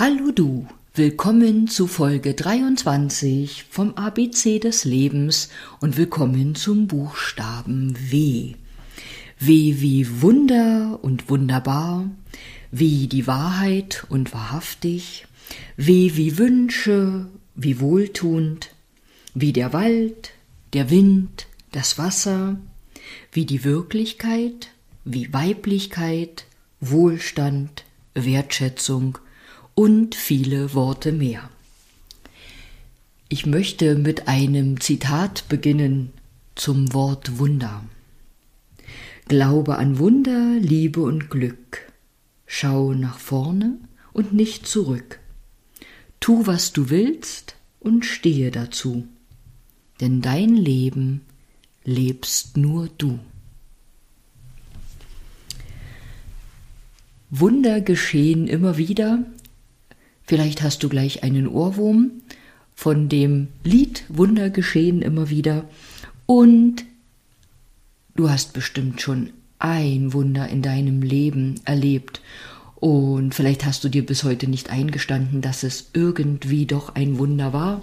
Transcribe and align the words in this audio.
Hallo 0.00 0.30
du, 0.30 0.64
willkommen 0.94 1.66
zu 1.66 1.88
Folge 1.88 2.34
23 2.34 3.64
vom 3.68 3.94
ABC 3.94 4.60
des 4.60 4.84
Lebens 4.84 5.48
und 5.80 5.96
willkommen 5.96 6.54
zum 6.54 6.86
Buchstaben 6.86 7.96
W. 8.08 8.54
W 9.40 9.74
wie 9.80 10.22
Wunder 10.22 11.00
und 11.02 11.28
wunderbar, 11.28 12.08
wie 12.70 13.08
die 13.08 13.26
Wahrheit 13.26 14.06
und 14.08 14.32
wahrhaftig, 14.32 15.26
W 15.76 16.12
wie 16.14 16.38
Wünsche, 16.38 17.26
wie 17.56 17.80
wohltuend, 17.80 18.70
wie 19.34 19.52
der 19.52 19.72
Wald, 19.72 20.30
der 20.74 20.90
Wind, 20.90 21.48
das 21.72 21.98
Wasser, 21.98 22.56
wie 23.32 23.46
die 23.46 23.64
Wirklichkeit, 23.64 24.68
wie 25.04 25.32
Weiblichkeit, 25.32 26.44
Wohlstand, 26.80 27.82
Wertschätzung 28.14 29.18
und 29.78 30.16
viele 30.16 30.74
Worte 30.74 31.12
mehr. 31.12 31.50
Ich 33.28 33.46
möchte 33.46 33.94
mit 33.94 34.26
einem 34.26 34.80
Zitat 34.80 35.48
beginnen 35.48 36.12
zum 36.56 36.92
Wort 36.94 37.38
Wunder. 37.38 37.84
Glaube 39.28 39.78
an 39.78 40.00
Wunder, 40.00 40.56
Liebe 40.58 41.00
und 41.00 41.30
Glück. 41.30 41.92
Schau 42.44 42.92
nach 42.92 43.20
vorne 43.20 43.78
und 44.12 44.32
nicht 44.32 44.66
zurück. 44.66 45.20
Tu, 46.18 46.44
was 46.44 46.72
du 46.72 46.90
willst 46.90 47.54
und 47.78 48.04
stehe 48.04 48.50
dazu. 48.50 49.06
Denn 50.00 50.20
dein 50.22 50.56
Leben 50.56 51.20
lebst 51.84 52.56
nur 52.56 52.88
du. 52.98 53.20
Wunder 57.30 57.80
geschehen 57.80 58.48
immer 58.48 58.76
wieder 58.76 59.24
Vielleicht 60.28 60.60
hast 60.60 60.82
du 60.82 60.90
gleich 60.90 61.22
einen 61.22 61.48
Ohrwurm 61.48 62.10
von 62.74 63.08
dem 63.08 63.48
Lied 63.64 64.04
Wunder 64.10 64.50
geschehen 64.50 65.00
immer 65.00 65.30
wieder 65.30 65.64
und 66.26 66.84
du 68.14 68.28
hast 68.28 68.52
bestimmt 68.52 69.00
schon 69.00 69.30
ein 69.58 70.12
Wunder 70.12 70.46
in 70.50 70.60
deinem 70.60 71.00
Leben 71.00 71.54
erlebt 71.64 72.20
und 72.76 73.34
vielleicht 73.34 73.64
hast 73.64 73.82
du 73.84 73.88
dir 73.88 74.04
bis 74.04 74.22
heute 74.22 74.50
nicht 74.50 74.68
eingestanden, 74.68 75.40
dass 75.40 75.62
es 75.62 75.88
irgendwie 75.94 76.66
doch 76.66 76.94
ein 76.94 77.18
Wunder 77.18 77.54
war. 77.54 77.82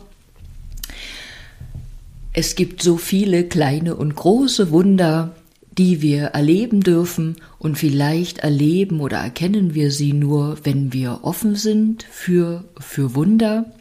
Es 2.32 2.54
gibt 2.54 2.84
so 2.84 2.98
viele 2.98 3.46
kleine 3.46 3.96
und 3.96 4.16
große 4.16 4.70
Wunder, 4.70 5.36
die 5.78 6.02
wir 6.02 6.28
erleben 6.28 6.82
dürfen 6.82 7.36
und 7.60 7.78
vielleicht 7.78 8.40
erleben 8.40 9.02
oder 9.02 9.18
erkennen 9.18 9.74
wir 9.74 9.92
sie 9.92 10.14
nur, 10.14 10.58
wenn 10.64 10.94
wir 10.94 11.20
offen 11.24 11.56
sind 11.56 12.04
für, 12.04 12.64
für 12.80 13.14
Wunder, 13.16 13.74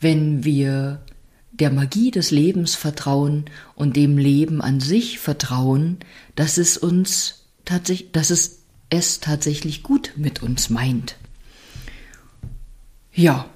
wenn 0.00 0.44
wir 0.44 1.00
der 1.52 1.70
Magie 1.70 2.10
des 2.10 2.30
Lebens 2.30 2.74
vertrauen 2.74 3.44
und 3.74 3.96
dem 3.96 4.18
Leben 4.18 4.60
an 4.60 4.80
sich 4.80 5.18
vertrauen, 5.18 5.98
dass 6.34 6.58
es 6.58 6.76
uns 6.76 7.44
tatsächlich, 7.64 8.10
dass 8.12 8.30
es 8.30 8.64
es 8.90 9.20
tatsächlich 9.20 9.82
gut 9.82 10.12
mit 10.16 10.42
uns 10.42 10.70
meint. 10.70 11.16
Ja, 13.12 13.48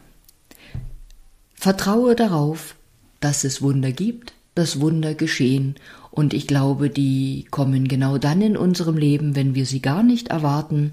vertraue 1.55 2.15
darauf, 2.15 2.77
dass 3.21 3.45
es 3.45 3.63
Wunder 3.63 3.93
gibt, 3.93 4.33
dass 4.59 4.81
Wunder 4.81 5.15
geschehen 5.15 5.77
und 6.11 6.35
ich 6.35 6.49
glaube, 6.49 6.91
die 6.91 7.47
kommen 7.51 7.87
genau 7.87 8.19
dann 8.19 8.43
in 8.43 8.57
unserem 8.57 8.97
Leben, 8.97 9.37
wenn 9.37 9.55
wir 9.55 9.67
sie 9.67 9.81
gar 9.81 10.03
nicht 10.03 10.29
erwarten. 10.29 10.93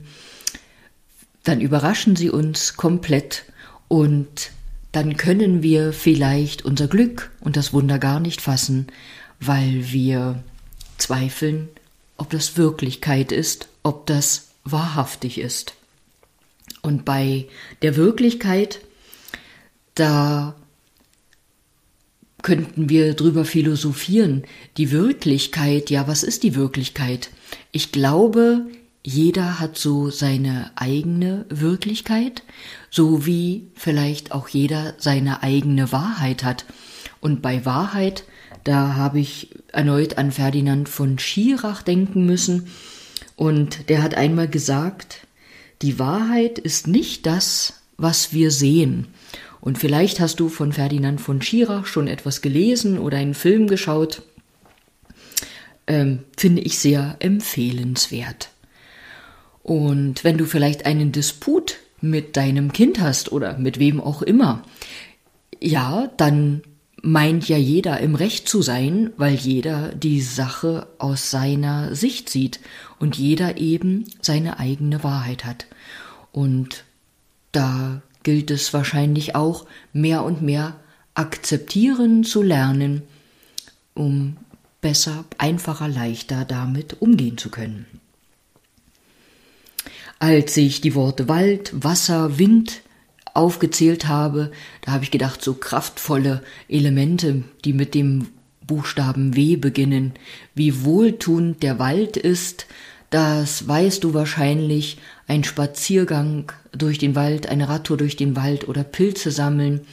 Dann 1.43 1.61
überraschen 1.61 2.15
sie 2.15 2.29
uns 2.29 2.77
komplett 2.77 3.45
und 3.87 4.51
dann 4.91 5.17
können 5.17 5.63
wir 5.63 5.93
vielleicht 5.93 6.63
unser 6.63 6.87
Glück 6.87 7.31
und 7.39 7.57
das 7.57 7.73
Wunder 7.73 7.97
gar 7.97 8.19
nicht 8.19 8.39
fassen, 8.39 8.85
weil 9.39 9.91
wir 9.91 10.43
zweifeln, 10.99 11.69
ob 12.17 12.29
das 12.29 12.55
Wirklichkeit 12.55 13.31
ist, 13.31 13.67
ob 13.81 14.05
das 14.05 14.49
wahrhaftig 14.63 15.39
ist. 15.39 15.73
Und 16.83 17.03
bei 17.03 17.47
der 17.81 17.95
Wirklichkeit, 17.95 18.79
da 19.95 20.55
könnten 22.45 22.89
wir 22.89 23.15
drüber 23.15 23.43
philosophieren. 23.43 24.43
Die 24.77 24.91
Wirklichkeit, 24.91 25.89
ja, 25.89 26.07
was 26.07 26.21
ist 26.21 26.43
die 26.43 26.53
Wirklichkeit? 26.53 27.31
Ich 27.71 27.91
glaube, 27.91 28.67
jeder 29.03 29.59
hat 29.59 29.79
so 29.79 30.11
seine 30.11 30.69
eigene 30.75 31.47
Wirklichkeit, 31.49 32.43
so 32.91 33.25
wie 33.25 33.71
vielleicht 33.73 34.31
auch 34.31 34.47
jeder 34.47 34.93
seine 34.99 35.41
eigene 35.41 35.91
Wahrheit 35.91 36.43
hat. 36.43 36.65
Und 37.19 37.41
bei 37.41 37.65
Wahrheit, 37.65 38.25
da 38.63 38.93
habe 38.93 39.19
ich 39.19 39.49
erneut 39.71 40.19
an 40.19 40.31
Ferdinand 40.31 40.87
von 40.87 41.17
Schirach 41.17 41.81
denken 41.81 42.27
müssen. 42.27 42.67
Und 43.35 43.89
der 43.89 44.03
hat 44.03 44.13
einmal 44.13 44.47
gesagt, 44.47 45.25
die 45.81 45.97
Wahrheit 45.97 46.59
ist 46.59 46.87
nicht 46.87 47.25
das, 47.25 47.81
was 47.97 48.33
wir 48.33 48.51
sehen, 48.51 49.07
und 49.65 49.79
vielleicht 49.79 50.19
hast 50.19 50.39
du 50.39 50.47
von 50.47 50.71
Ferdinand 50.71 51.19
von 51.19 51.41
Schirach 51.41 51.87
schon 51.87 52.07
etwas 52.07 52.41
gelesen 52.41 52.99
oder 52.99 53.17
einen 53.17 53.33
Film 53.33 53.65
geschaut. 53.65 54.21
Ähm, 55.87 56.19
finde 56.37 56.61
ich 56.61 56.77
sehr 56.77 57.15
empfehlenswert. 57.17 58.49
Und 59.63 60.23
wenn 60.23 60.37
du 60.37 60.45
vielleicht 60.45 60.85
einen 60.85 61.11
Disput 61.11 61.77
mit 61.99 62.37
deinem 62.37 62.73
Kind 62.73 62.99
hast 62.99 63.31
oder 63.31 63.57
mit 63.57 63.79
wem 63.79 63.99
auch 63.99 64.21
immer, 64.21 64.61
ja, 65.59 66.11
dann 66.15 66.61
meint 67.01 67.49
ja 67.49 67.57
jeder 67.57 67.99
im 68.01 68.13
Recht 68.13 68.47
zu 68.47 68.61
sein, 68.61 69.13
weil 69.17 69.33
jeder 69.33 69.95
die 69.95 70.21
Sache 70.21 70.85
aus 70.99 71.31
seiner 71.31 71.95
Sicht 71.95 72.29
sieht 72.29 72.59
und 72.99 73.17
jeder 73.17 73.57
eben 73.57 74.05
seine 74.21 74.59
eigene 74.59 75.03
Wahrheit 75.03 75.43
hat. 75.43 75.65
Und 76.31 76.83
da 77.51 78.03
gilt 78.25 78.51
es 78.51 78.73
wahrscheinlich 78.73 79.35
auch, 79.35 79.65
mehr 79.93 80.23
und 80.23 80.41
mehr 80.41 80.75
akzeptieren 81.13 82.25
zu 82.25 82.41
lernen, 82.41 83.03
um 83.93 84.35
besser, 84.81 85.23
einfacher, 85.37 85.87
leichter 85.87 86.43
damit 86.43 87.01
umgehen 87.01 87.37
zu 87.37 87.49
können. 87.49 87.85
Als 90.19 90.57
ich 90.57 90.81
die 90.81 90.95
Worte 90.95 91.29
Wald, 91.29 91.71
Wasser, 91.73 92.37
Wind 92.37 92.81
aufgezählt 93.33 94.07
habe, 94.07 94.51
da 94.81 94.93
habe 94.93 95.03
ich 95.03 95.11
gedacht, 95.11 95.41
so 95.41 95.53
kraftvolle 95.53 96.41
Elemente, 96.67 97.43
die 97.63 97.73
mit 97.73 97.93
dem 97.93 98.27
Buchstaben 98.65 99.35
W 99.35 99.55
beginnen, 99.55 100.13
wie 100.55 100.83
wohltuend 100.83 101.61
der 101.61 101.77
Wald 101.77 102.17
ist, 102.17 102.65
das 103.15 103.65
weißt 103.65 104.03
du 104.03 104.13
wahrscheinlich, 104.13 104.97
ein 105.25 105.45
Spaziergang 105.45 106.51
durch 106.73 106.97
den 106.97 107.15
Wald, 107.15 107.47
eine 107.47 107.69
Radtour 107.69 107.95
durch 107.95 108.17
den 108.17 108.35
Wald 108.35 108.67
oder 108.67 108.83
Pilze 108.83 109.31
sammeln 109.31 109.87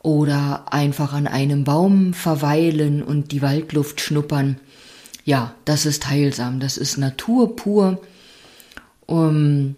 oder 0.00 0.72
einfach 0.72 1.12
an 1.12 1.28
einem 1.28 1.62
Baum 1.62 2.12
verweilen 2.12 3.04
und 3.04 3.30
die 3.30 3.40
Waldluft 3.40 4.00
schnuppern. 4.00 4.58
Ja, 5.24 5.54
das 5.64 5.86
ist 5.86 6.08
heilsam, 6.08 6.58
das 6.58 6.76
ist 6.76 6.96
Natur 6.96 7.54
pur. 7.54 8.02
Um, 9.06 9.76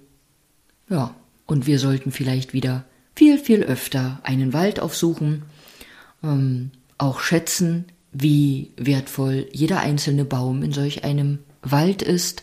ja, 0.88 1.14
und 1.44 1.66
wir 1.66 1.78
sollten 1.78 2.10
vielleicht 2.10 2.54
wieder 2.54 2.84
viel, 3.14 3.36
viel 3.36 3.64
öfter 3.64 4.18
einen 4.22 4.54
Wald 4.54 4.80
aufsuchen, 4.80 5.42
um, 6.22 6.70
auch 6.96 7.20
schätzen, 7.20 7.84
wie 8.12 8.70
wertvoll 8.78 9.46
jeder 9.52 9.80
einzelne 9.80 10.24
Baum 10.24 10.62
in 10.62 10.72
solch 10.72 11.04
einem 11.04 11.40
Wald 11.62 12.02
ist 12.02 12.42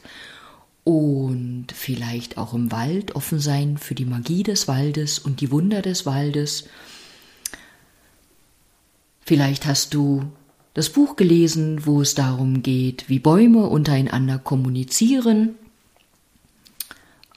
und 0.84 1.68
vielleicht 1.74 2.38
auch 2.38 2.54
im 2.54 2.72
Wald 2.72 3.16
offen 3.16 3.40
sein 3.40 3.78
für 3.78 3.96
die 3.96 4.06
Magie 4.06 4.44
des 4.44 4.68
Waldes 4.68 5.20
und 5.20 5.42
die 5.42 5.52
Wunder 5.52 5.82
des 5.82 6.06
Waldes. 6.06 6.66
Vielleicht 9.22 9.66
hast 9.66 9.94
du 9.94 10.24
das 10.74 10.90
Buch 10.90 11.16
gelesen, 11.16 11.86
wo 11.86 12.02
es 12.02 12.16
darum 12.16 12.64
geht, 12.64 13.10
wie 13.10 13.20
Bäume 13.20 13.68
untereinander 13.68 14.40
kommunizieren. 14.40 15.56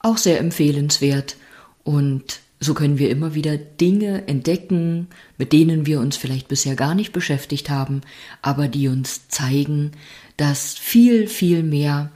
Auch 0.00 0.16
sehr 0.16 0.38
empfehlenswert 0.38 1.36
und 1.84 2.40
so 2.62 2.74
können 2.74 2.98
wir 2.98 3.10
immer 3.10 3.34
wieder 3.34 3.56
Dinge 3.56 4.28
entdecken, 4.28 5.08
mit 5.36 5.52
denen 5.52 5.84
wir 5.84 5.98
uns 5.98 6.16
vielleicht 6.16 6.46
bisher 6.46 6.76
gar 6.76 6.94
nicht 6.94 7.12
beschäftigt 7.12 7.68
haben, 7.70 8.02
aber 8.40 8.68
die 8.68 8.86
uns 8.86 9.26
zeigen, 9.28 9.92
dass 10.36 10.74
viel, 10.74 11.26
viel 11.26 11.64
mehr 11.64 12.12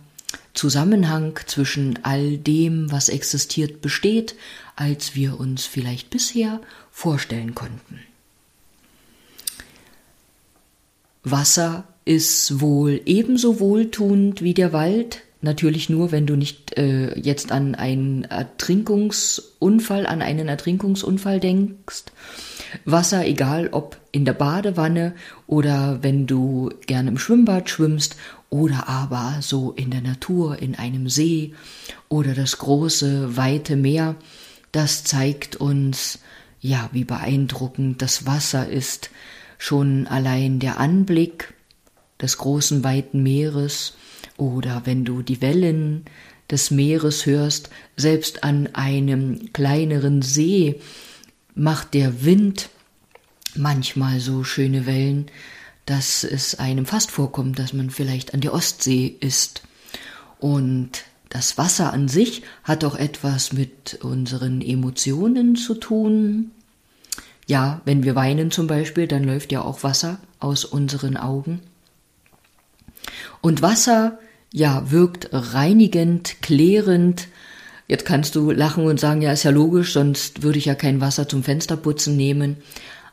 Zusammenhang 0.54 1.38
zwischen 1.46 1.98
all 2.04 2.38
dem, 2.38 2.92
was 2.92 3.08
existiert, 3.08 3.80
besteht, 3.80 4.36
als 4.76 5.16
wir 5.16 5.40
uns 5.40 5.66
vielleicht 5.66 6.10
bisher 6.10 6.60
vorstellen 6.92 7.56
konnten. 7.56 8.00
Wasser 11.24 11.88
ist 12.04 12.60
wohl 12.60 13.00
ebenso 13.04 13.58
wohltuend 13.58 14.42
wie 14.42 14.54
der 14.54 14.72
Wald, 14.72 15.22
natürlich 15.40 15.88
nur, 15.88 16.12
wenn 16.12 16.26
du 16.26 16.36
nicht 16.36 16.76
äh, 16.76 17.18
jetzt 17.18 17.52
an 17.52 17.74
einen 17.74 18.24
Ertrinkungsunfall, 18.24 20.06
an 20.06 20.22
einen 20.22 20.48
Ertrinkungsunfall 20.48 21.40
denkst. 21.40 22.04
Wasser, 22.84 23.26
egal 23.26 23.68
ob 23.72 23.96
in 24.12 24.24
der 24.24 24.32
Badewanne 24.32 25.14
oder 25.46 26.02
wenn 26.02 26.26
du 26.26 26.70
gerne 26.86 27.10
im 27.10 27.18
Schwimmbad 27.18 27.70
schwimmst 27.70 28.16
oder 28.50 28.88
aber 28.88 29.36
so 29.40 29.72
in 29.72 29.90
der 29.90 30.00
Natur, 30.00 30.60
in 30.60 30.74
einem 30.74 31.08
See 31.08 31.54
oder 32.08 32.34
das 32.34 32.58
große, 32.58 33.36
weite 33.36 33.76
Meer, 33.76 34.16
das 34.72 35.04
zeigt 35.04 35.56
uns, 35.56 36.18
ja, 36.60 36.88
wie 36.92 37.04
beeindruckend 37.04 38.02
das 38.02 38.26
Wasser 38.26 38.68
ist. 38.68 39.10
Schon 39.58 40.06
allein 40.06 40.58
der 40.58 40.78
Anblick 40.78 41.54
des 42.20 42.38
großen, 42.38 42.84
weiten 42.84 43.22
Meeres 43.22 43.94
oder 44.36 44.82
wenn 44.84 45.04
du 45.04 45.22
die 45.22 45.40
Wellen 45.42 46.04
des 46.50 46.70
Meeres 46.70 47.26
hörst, 47.26 47.70
selbst 47.96 48.44
an 48.44 48.68
einem 48.74 49.52
kleineren 49.52 50.22
See 50.22 50.80
macht 51.54 51.94
der 51.94 52.24
Wind 52.24 52.68
manchmal 53.54 54.20
so 54.20 54.44
schöne 54.44 54.86
Wellen, 54.86 55.26
dass 55.86 56.24
es 56.24 56.58
einem 56.58 56.86
fast 56.86 57.10
vorkommt, 57.10 57.58
dass 57.58 57.72
man 57.72 57.90
vielleicht 57.90 58.34
an 58.34 58.40
der 58.40 58.52
Ostsee 58.52 59.16
ist. 59.20 59.62
Und 60.38 61.04
das 61.28 61.58
Wasser 61.58 61.92
an 61.92 62.08
sich 62.08 62.42
hat 62.64 62.84
auch 62.84 62.96
etwas 62.96 63.52
mit 63.52 63.98
unseren 64.02 64.60
Emotionen 64.60 65.56
zu 65.56 65.74
tun. 65.74 66.50
Ja, 67.46 67.80
wenn 67.84 68.02
wir 68.02 68.14
weinen 68.14 68.50
zum 68.50 68.66
Beispiel, 68.66 69.06
dann 69.06 69.24
läuft 69.24 69.52
ja 69.52 69.62
auch 69.62 69.82
Wasser 69.82 70.18
aus 70.40 70.64
unseren 70.64 71.16
Augen. 71.16 71.60
Und 73.40 73.62
Wasser, 73.62 74.18
ja, 74.52 74.90
wirkt 74.90 75.28
reinigend, 75.32 76.42
klärend. 76.42 77.28
Jetzt 77.88 78.04
kannst 78.04 78.34
du 78.34 78.50
lachen 78.50 78.84
und 78.84 78.98
sagen, 78.98 79.22
ja, 79.22 79.32
ist 79.32 79.44
ja 79.44 79.50
logisch, 79.50 79.92
sonst 79.92 80.42
würde 80.42 80.58
ich 80.58 80.64
ja 80.64 80.74
kein 80.74 81.00
Wasser 81.00 81.28
zum 81.28 81.42
Fensterputzen 81.42 82.16
nehmen. 82.16 82.56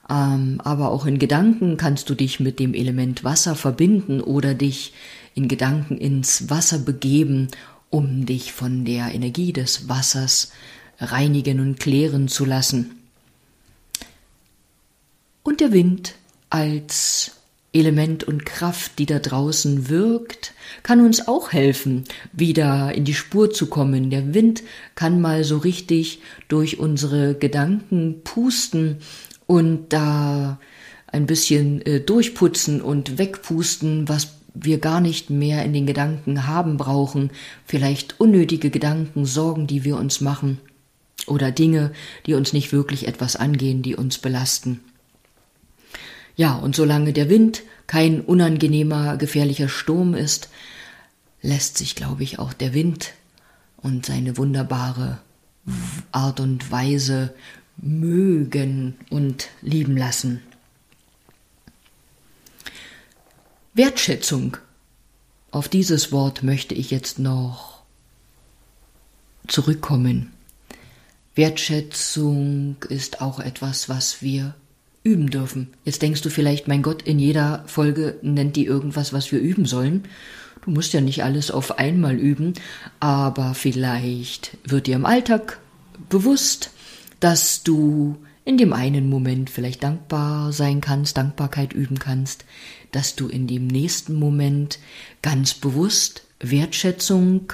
Ähm, 0.09 0.59
aber 0.63 0.91
auch 0.91 1.06
in 1.06 1.19
Gedanken 1.19 1.77
kannst 1.77 2.09
du 2.09 2.15
dich 2.15 2.39
mit 2.39 2.59
dem 2.59 2.74
Element 2.74 3.24
Wasser 3.24 3.56
verbinden 3.56 4.21
oder 4.21 4.53
dich 4.53 4.94
in 5.35 5.47
Gedanken 5.47 5.97
ins 5.97 6.50
Wasser 6.50 6.80
begeben, 6.80 7.50
um 7.89 8.25
dich 8.25 8.53
von 8.53 8.85
der 8.85 9.13
Energie 9.13 9.53
des 9.53 9.88
Wassers 9.88 10.51
reinigen 11.00 11.59
und 11.59 11.80
klären 11.80 12.27
zu 12.27 12.45
lassen. 12.45 12.91
Und 15.44 15.59
der 15.59 15.71
Wind 15.71 16.15
als 16.50 17.31
Element 17.74 18.24
und 18.24 18.46
Kraft, 18.46 19.00
die 19.00 19.08
da 19.08 19.20
draußen 19.20 19.90
wirkt, 19.90 20.54
kann 20.84 21.04
uns 21.04 21.28
auch 21.28 21.52
helfen, 21.52 22.04
wieder 22.31 22.94
in 22.94 23.04
die 23.04 23.16
Spur 23.16 23.52
zu 23.52 23.66
kommen. 23.66 24.12
Der 24.12 24.34
Wind 24.34 24.64
kann 24.96 25.20
mal 25.20 25.44
so 25.44 25.58
richtig 25.58 26.22
durch 26.48 26.80
unsere 26.80 27.34
Gedanken 27.34 28.22
pusten 28.24 28.98
und 29.48 29.92
da 29.92 30.60
ein 31.08 31.25
bisschen 31.25 31.81
äh, 31.86 32.00
durchputzen 32.00 32.81
und 32.81 33.18
wegpusten, 33.18 34.08
was 34.08 34.36
wir 34.54 34.78
gar 34.78 35.02
nicht 35.02 35.30
mehr 35.30 35.66
in 35.66 35.74
den 35.74 35.88
Gedanken 35.88 36.48
haben 36.48 36.78
brauchen, 36.78 37.31
vielleicht 37.66 38.19
unnötige 38.19 38.69
Gedanken, 38.69 39.26
Sorgen, 39.26 39.66
die 39.66 39.84
wir 39.84 39.98
uns 39.98 40.22
machen 40.22 40.60
oder 41.26 41.52
Dinge, 41.52 41.92
die 42.26 42.36
uns 42.36 42.54
nicht 42.54 42.72
wirklich 42.72 43.08
etwas 43.08 43.36
angehen, 43.36 43.81
die 43.81 43.96
uns 43.96 44.19
belasten. 44.19 44.81
Ja, 46.35 46.56
und 46.56 46.75
solange 46.75 47.13
der 47.13 47.30
Wind 47.30 47.63
kein 47.85 48.21
unangenehmer, 48.21 49.18
gefährlicher 49.18 49.69
Sturm 49.69 50.15
ist, 50.15 50.50
lässt 51.41 51.77
sich, 51.77 51.95
glaube 51.95 52.24
ich, 52.24 52.39
auch 52.39 52.53
der 52.53 52.74
Wind 52.74 53.13
und 53.77 54.06
seine 54.06 54.38
wunderbare 54.38 55.19
Art 56.12 56.39
und 56.39 56.71
Weise 56.71 57.33
mögen 57.77 58.95
und 59.09 59.50
lieben 59.62 59.97
lassen. 59.97 60.41
Wertschätzung. 63.74 64.57
Auf 65.51 65.68
dieses 65.68 66.12
Wort 66.12 66.44
möchte 66.44 66.74
ich 66.74 66.91
jetzt 66.91 67.19
noch 67.19 67.83
zurückkommen. 69.47 70.31
Wertschätzung 71.35 72.77
ist 72.89 73.21
auch 73.21 73.39
etwas, 73.39 73.89
was 73.89 74.21
wir 74.21 74.56
üben 75.04 75.30
dürfen. 75.30 75.70
Jetzt 75.84 76.02
denkst 76.02 76.22
du 76.22 76.30
vielleicht, 76.30 76.68
mein 76.68 76.82
Gott, 76.82 77.02
in 77.02 77.20
jeder 77.20 77.64
Folge 77.68 78.18
nennt 78.22 78.56
die 78.56 78.66
irgendwas, 78.66 79.14
was 79.14 79.32
wir 79.32 79.40
üben 79.40 79.66
sollen. 79.66 80.04
Du 80.64 80.72
musst 80.72 80.94
ja 80.94 81.02
nicht 81.02 81.24
alles 81.24 81.52
auf 81.52 81.78
einmal 81.78 82.16
üben, 82.16 82.54
aber 83.00 83.54
vielleicht 83.54 84.58
wird 84.64 84.88
dir 84.88 84.96
im 84.96 85.06
Alltag 85.06 85.60
bewusst, 86.10 86.72
dass 87.20 87.64
du 87.64 88.18
in 88.46 88.58
dem 88.58 88.74
einen 88.74 89.10
Moment 89.10 89.50
vielleicht 89.50 89.84
dankbar 89.84 90.52
sein 90.52 90.82
kannst, 90.82 91.18
Dankbarkeit 91.18 91.74
üben 91.74 92.00
kannst, 92.00 92.46
dass 92.92 93.16
du 93.16 93.28
in 93.28 93.48
dem 93.48 93.68
nächsten 93.68 94.14
Moment 94.14 94.80
ganz 95.22 95.54
bewusst 95.54 96.24
Wertschätzung 96.40 97.54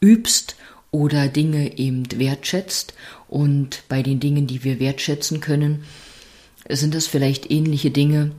übst 0.00 0.56
oder 0.90 1.28
Dinge 1.28 1.78
eben 1.78 2.04
wertschätzt 2.16 2.94
und 3.28 3.82
bei 3.88 4.02
den 4.02 4.20
Dingen, 4.20 4.46
die 4.46 4.62
wir 4.62 4.78
wertschätzen 4.78 5.40
können, 5.40 5.84
sind 6.68 6.94
das 6.94 7.06
vielleicht 7.06 7.50
ähnliche 7.50 7.90
Dinge 7.90 8.32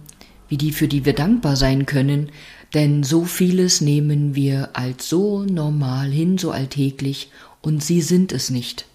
wie 0.49 0.57
die, 0.57 0.71
für 0.71 0.87
die 0.87 1.05
wir 1.05 1.13
dankbar 1.13 1.55
sein 1.55 1.85
können, 1.85 2.31
denn 2.73 3.03
so 3.03 3.25
vieles 3.25 3.81
nehmen 3.81 4.35
wir 4.35 4.69
als 4.73 5.09
so 5.09 5.43
normal 5.43 6.11
hin, 6.11 6.37
so 6.37 6.51
alltäglich, 6.51 7.31
und 7.61 7.83
sie 7.83 8.01
sind 8.01 8.31
es 8.31 8.49
nicht. 8.49 8.85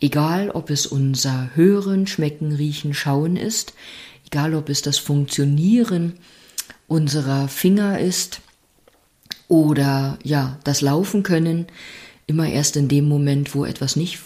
Egal, 0.00 0.50
ob 0.50 0.70
es 0.70 0.86
unser 0.86 1.50
Hören, 1.54 2.06
Schmecken, 2.06 2.52
Riechen, 2.52 2.94
Schauen 2.94 3.36
ist, 3.36 3.74
egal, 4.26 4.54
ob 4.54 4.68
es 4.68 4.82
das 4.82 4.98
Funktionieren 4.98 6.14
unserer 6.86 7.48
Finger 7.48 7.98
ist 7.98 8.40
oder 9.46 10.18
ja, 10.22 10.58
das 10.64 10.80
Laufen 10.80 11.22
können, 11.22 11.66
immer 12.26 12.48
erst 12.48 12.76
in 12.76 12.88
dem 12.88 13.08
Moment, 13.08 13.54
wo 13.54 13.64
etwas 13.64 13.96
nicht 13.96 14.18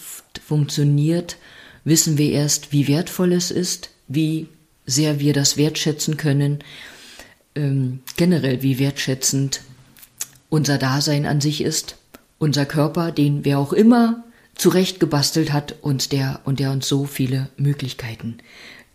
funktioniert, 0.43 1.37
wissen 1.83 2.17
wir 2.17 2.31
erst, 2.31 2.71
wie 2.71 2.87
wertvoll 2.87 3.33
es 3.33 3.51
ist, 3.51 3.89
wie 4.13 4.47
sehr 4.85 5.19
wir 5.19 5.33
das 5.33 5.57
wertschätzen 5.57 6.17
können, 6.17 6.59
ähm, 7.55 7.99
generell 8.17 8.61
wie 8.61 8.79
wertschätzend 8.79 9.61
unser 10.49 10.77
Dasein 10.77 11.25
an 11.25 11.41
sich 11.41 11.61
ist, 11.61 11.97
unser 12.37 12.65
Körper, 12.65 13.11
den 13.11 13.45
wer 13.45 13.59
auch 13.59 13.73
immer 13.73 14.23
zurechtgebastelt 14.55 15.51
hat 15.51 15.75
und 15.81 16.11
der, 16.11 16.41
und 16.45 16.59
der 16.59 16.71
uns 16.71 16.87
so 16.87 17.05
viele 17.05 17.49
Möglichkeiten 17.57 18.37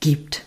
gibt. 0.00 0.44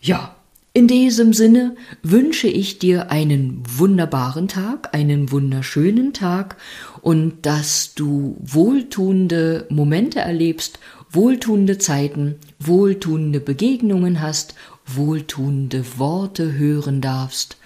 Ja, 0.00 0.36
in 0.76 0.88
diesem 0.88 1.32
Sinne 1.32 1.74
wünsche 2.02 2.48
ich 2.48 2.78
dir 2.78 3.10
einen 3.10 3.62
wunderbaren 3.66 4.46
Tag, 4.46 4.94
einen 4.94 5.32
wunderschönen 5.32 6.12
Tag 6.12 6.56
und 7.00 7.46
dass 7.46 7.94
du 7.94 8.36
wohltuende 8.40 9.66
Momente 9.70 10.20
erlebst, 10.20 10.78
wohltuende 11.16 11.78
Zeiten, 11.78 12.36
wohltuende 12.58 13.40
Begegnungen 13.40 14.20
hast, 14.20 14.54
wohltuende 14.84 15.98
Worte 15.98 16.52
hören 16.52 17.00
darfst 17.00 17.56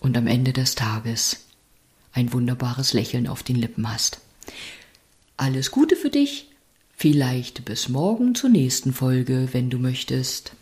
und 0.00 0.18
am 0.18 0.26
Ende 0.26 0.52
des 0.52 0.74
Tages 0.74 1.46
ein 2.12 2.32
wunderbares 2.32 2.92
Lächeln 2.92 3.28
auf 3.28 3.42
den 3.42 3.56
Lippen 3.56 3.90
hast. 3.90 4.20
Alles 5.36 5.70
Gute 5.70 5.96
für 5.96 6.10
dich, 6.10 6.48
vielleicht 6.96 7.64
bis 7.64 7.88
morgen 7.88 8.34
zur 8.34 8.50
nächsten 8.50 8.92
Folge, 8.92 9.50
wenn 9.52 9.70
du 9.70 9.78
möchtest. 9.78 10.52